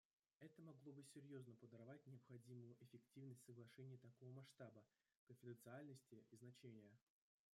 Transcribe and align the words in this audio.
Это 0.39 0.63
могло 0.63 0.93
бы 0.93 1.03
серьезно 1.03 1.53
подорвать 1.57 2.07
необходимую 2.07 2.75
эффективность 2.81 3.45
соглашений 3.45 3.97
такого 3.99 4.31
масштаба, 4.31 4.83
конфиденциальности 5.27 6.23
и 6.31 6.35
значения. 6.37 6.89